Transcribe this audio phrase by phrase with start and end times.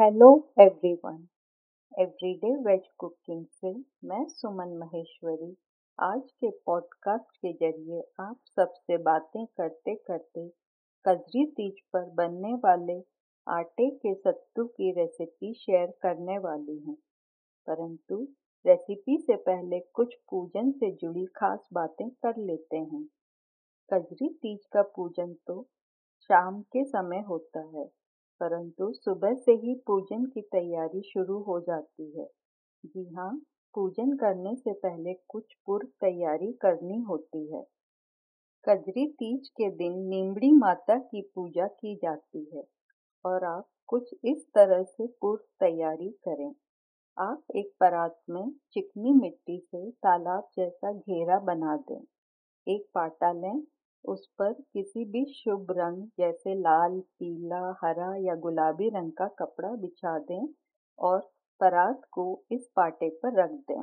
[0.00, 0.26] Hello
[0.60, 1.28] everyone
[1.98, 3.70] everyday veg cooking से
[4.04, 5.56] मैं सुमन महेश्वरी।
[5.98, 10.48] आज के पॉडकास्ट के ज़रिए आप सबसे बातें करते करते
[11.08, 12.98] कजरी तीज पर बनने वाले
[13.46, 16.96] आटे के सत्तू की रेसिपी शेयर करने वाली हूँ।
[17.66, 18.28] परंतु
[18.66, 23.04] रेसिपी से पहले कुछ पूजन से जुड़ी खास बातें कर लेते हैं।
[23.92, 25.62] कजरी तीज का पूजन तो
[26.20, 28.05] शाम के समय होता है।
[28.40, 32.26] परंतु सुबह से ही पूजन की तैयारी शुरू हो जाती है।
[32.84, 33.30] जी हाँ
[33.74, 37.62] पूजन करने से पहले कुछ पूर्व तैयारी करनी होती है।
[38.64, 42.62] कजरी तीज के दिन नीमड़ी माता की पूजा की जाती है
[43.24, 46.50] और आप कुछ इस तरह से पूर्व तैयारी करें।
[47.16, 52.02] आप एक परात में चिकनी मिट्टी से तालाब जैसा घेरा बना दें,
[52.66, 53.62] एक पाटा लें
[54.08, 59.68] उस पर किसी भी शुभ रंग जैसे लाल, पीला, हरा या गुलाबी रंग का कपड़ा
[59.68, 60.48] बिछा दें
[60.98, 61.18] और
[61.60, 63.82] परात को इस पाटे पर रख दें।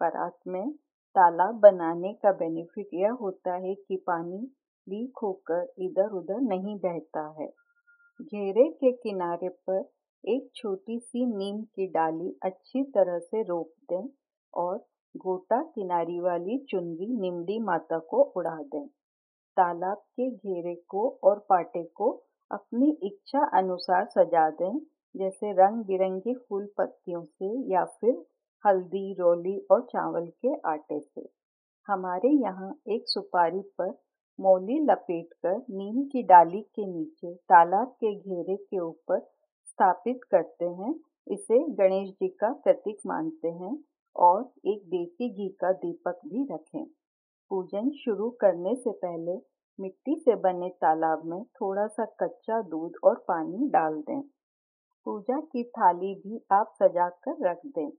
[0.00, 0.70] परात में
[1.16, 4.38] तालाब बनाने का बेनिफिट यह होता है कि पानी
[4.86, 7.46] लीक होकर इधर उधर नहीं बहता है।
[8.22, 9.90] घेरे के किनारे पर
[10.24, 14.08] एक छोटी सी नीम की डाली अच्छी तरह से रोप दें
[14.54, 14.76] और
[15.16, 18.88] गोटा किनारी वाली चुनरी निमड़ी माता को उड़ा दें।
[19.56, 22.10] तालाब के घेरे को और पाटे को
[22.50, 24.78] अपनी इच्छा अनुसार सजा दें,
[25.14, 28.14] जैसे रंग बिरंगी फूल पत्तियों से या फिर
[28.64, 31.28] हल्दी, रोली और चावल के आटे से।
[31.88, 33.98] हमारे यहाँ एक सुपारी पर
[34.38, 39.20] मोली लपेटकर नीम की डाली के नीचे तालाब के घेरे के ऊपर
[39.66, 40.94] स्थापित करते हैं।
[41.26, 43.76] इसे गणेश जी का प्रतीक मानते हैं
[44.16, 46.84] और एक देसी घी का दीपक भी रखें।
[47.50, 49.32] पूजन शुरू करने से पहले
[49.80, 54.22] मिट्टी से बने तालाब में थोड़ा सा कच्चा दूध और पानी डाल दें।
[55.04, 57.90] पूजा की थाली भी आप सजा कर रख दें।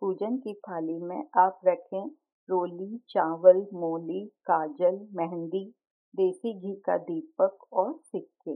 [0.00, 2.10] पूजन की थाली में आप रखें
[2.50, 5.74] रोली, चावल, मोली, काजल, मेहंदी,
[6.16, 8.54] देसी घी का दीपक और सिक्के।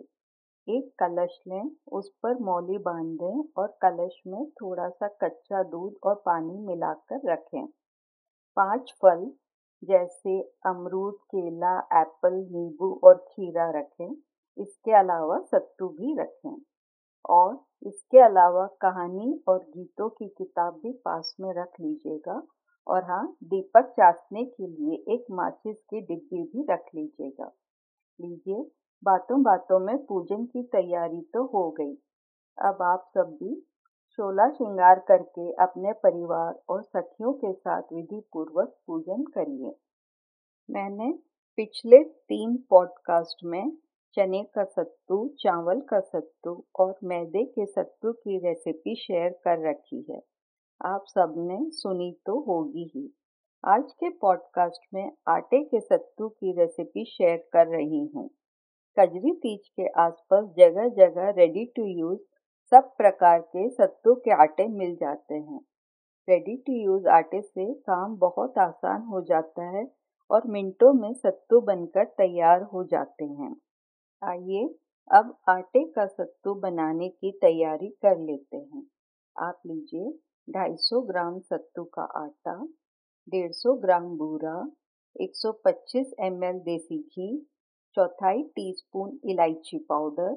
[0.78, 5.94] एक कलश लें, उस पर मौली बाँध दें और कलश में थोड़ा सा कच्चा दूध
[6.04, 7.66] और पानी मिलाकर रखें।
[8.56, 9.32] पाँच फल
[9.84, 14.16] जैसे अमरूद, केला, एप्पल, नींबू और खीरा रखें।
[14.58, 16.62] इसके अलावा सत्तू भी रखें।
[17.30, 22.42] और इसके अलावा कहानी और गीतों की किताब भी पास में रख लीजिएगा।
[22.88, 27.52] और हाँ दीपक चाटने के लिए एक माचिस की डिब्बी भी रख लीजिएगा।
[28.20, 28.70] लीजिए,
[29.04, 31.94] बातों बातों में पूजन की तैयारी तो हो गई।
[32.58, 33.66] अब आप सब भी
[34.10, 39.74] शोला श्रृंगार करके अपने परिवार और सखियों के साथ विधि पूर्वक पूजन करिए।
[40.70, 41.12] मैंने
[41.56, 43.72] पिछले तीन पॉडकास्ट में
[44.14, 50.06] चने का सत्तू, चावल का सत्तू और मैदे के सत्तू की रेसिपी शेयर कर रखी
[50.10, 50.22] है।
[50.84, 53.14] आप सबने सुनी तो होगी ही।
[53.64, 58.30] आज के पॉडकास्ट में आटे के सत्तू की रेसिपी शेयर कर रही हूँ।
[58.98, 62.20] कजरी तीज के आसपास जगह जगह रेडी टू यूज़
[62.72, 65.60] सब प्रकार के सत्तू के आटे मिल जाते हैं।
[66.28, 69.84] रेडी टू यूज़ आटे से काम बहुत आसान हो जाता है
[70.30, 73.54] और मिनटों में सत्तू बनकर तैयार हो जाते हैं।
[74.22, 74.64] आइए
[75.10, 78.82] अब आटे का सत्तू बनाने की तैयारी कर लेते हैं।
[79.36, 80.12] आप लीजिए
[80.48, 82.54] 250 ग्राम सत्तू का आटा
[83.32, 84.54] 150 ग्राम बूरा
[85.16, 87.28] 125 ml देसी घी,
[87.96, 90.32] चौथाई टीस्पून इलायची पाउडर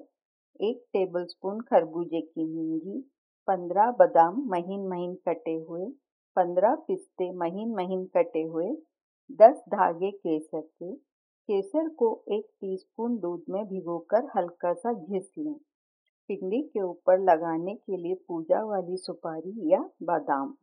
[0.61, 2.99] एक टेबलस्पून खरबूजे की मूँगी,
[3.47, 5.85] पंद्रह बादाम महीन महीन कटे हुए,
[6.35, 8.77] पंद्रह पिस्ते महीन महीन कटे हुए,
[9.31, 10.95] दस धागे केसर के।
[11.49, 15.55] केसर को एक टीस्पून दूध में भिगोकर हल्का सा घिस लें।
[16.27, 20.55] पिंडी के ऊपर लगाने के लिए पूजा वाली सुपारी या बादाम।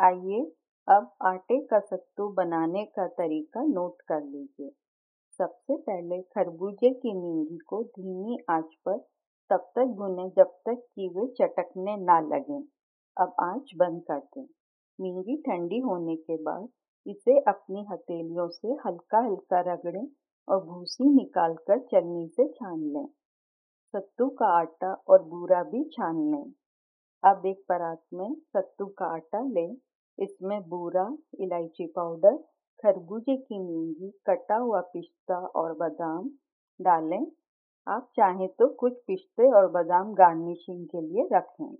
[0.00, 0.52] आइए,
[0.88, 4.70] अब आटे का सत्तू बनाने का तरीका नोट कर लीजिए।
[5.40, 8.96] सबसे पहले खरबूजे की नींगी को धीमी आँच पर
[9.50, 12.62] तब तक भुने जब तक कि वे चटकने ना लगें।
[13.16, 14.46] अब आँच बंद कर दें।
[14.98, 16.68] नींगी ठंडी होने के बाद
[17.06, 20.06] इसे अपनी हथेलियों से हल्का हल्का रगड़ें
[20.48, 23.06] और भूसी निकालकर चलनी से छान लें।
[23.94, 26.52] सत्तू का आटा और बूरा भी छान लें।
[27.24, 29.76] अब एक परात में सत्तू का आटा लें।
[30.18, 32.38] इसमें बूरा, इलायची पाउडर
[32.82, 36.30] खरबूजे की मूँगी कटा हुआ पिस्ता और बादाम
[36.80, 37.26] डालें
[37.86, 41.74] आप चाहें तो कुछ पिस्ते और बादाम गार्निशिंग के लिए रखें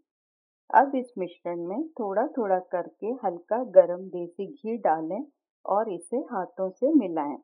[0.71, 5.23] अब इस मिश्रण में थोड़ा थोड़ा करके हल्का गरम देसी घी डालें
[5.65, 7.37] और इसे हाथों से मिलाएँ।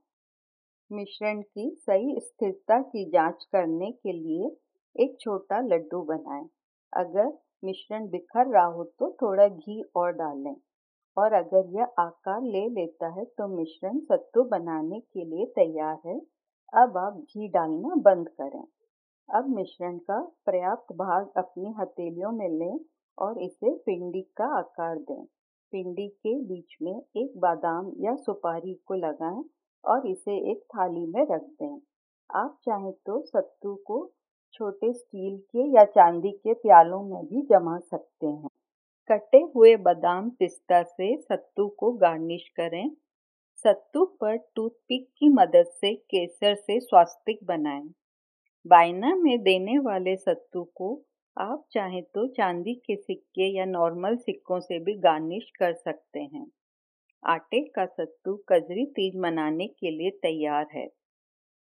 [0.91, 4.51] मिश्रण की सही स्थिरता की जाँच करने के लिए
[4.97, 6.49] एक छोटा लड्डू बनाएँ।
[6.93, 7.33] अगर
[7.65, 10.55] मिश्रण बिखर रहा हो तो थोड़ा घी और डालें
[11.17, 16.19] और अगर यह आकार ले लेता है तो मिश्रण सत्तू बनाने के लिए तैयार है।
[16.73, 18.65] अब आप घी डालना बंद करें।
[19.29, 22.79] अब मिश्रण का पर्याप्त भाग अपनी हथेलियों में लें
[23.19, 25.25] और इसे पिंडी का आकार दें।
[25.73, 29.45] पिंडी के बीच में एक बादाम या सुपारी को लगाएँ
[29.85, 31.81] और इसे एक थाली में रख दें।
[32.31, 34.11] आप चाहें तो सत्तू को
[34.53, 38.49] छोटे स्टील के या चांदी के प्यालों में भी जमा सकते हैं।
[39.11, 42.91] कटे हुए बादाम पिस्ता से सत्तू को गार्निश करें।
[43.65, 47.85] सत्तू पर टूथपिक की मदद से केसर से स्वास्तिक बनाएँ।
[48.67, 50.89] बायना में देने वाले सत्तू को
[51.37, 56.47] आप चाहें तो चांदी के सिक्के या नॉर्मल सिक्कों से भी गार्निश कर सकते हैं।
[57.23, 60.87] आटे का सत्तू कजरी तीज मनाने के लिए तैयार है।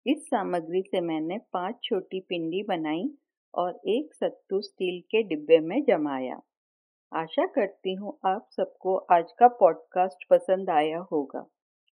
[0.05, 3.07] इस सामग्री से मैंने पाँच छोटी पिंडी बनाई
[3.53, 6.41] और एक सत्तू स्टील के डिब्बे में जमाया।
[7.15, 11.45] आशा करती हूँ आप सबको आज का पॉडकास्ट पसंद आया होगा।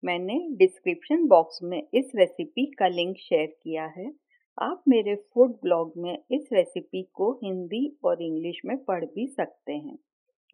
[0.05, 4.13] मैंने डिस्क्रिप्शन बॉक्स में इस रेसिपी का लिंक शेयर किया है।
[4.63, 9.73] आप मेरे फ़ूड ब्लॉग में इस रेसिपी को हिंदी और इंग्लिश में पढ़ भी सकते
[9.73, 9.99] हैं।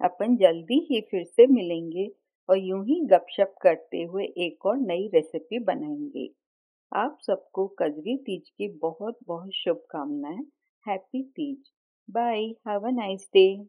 [0.00, 2.11] अपन जल्दी ही फिर से मिलेंगे
[2.49, 6.31] और यूँ ही गपशप करते हुए एक और नई रेसिपी बनाएँगे।
[6.93, 10.47] आप सबको कजरी तीज की बहुत बहुत शुभकामनाएँ।
[10.88, 11.58] Happy Teej.
[12.11, 13.65] Bye have a nice day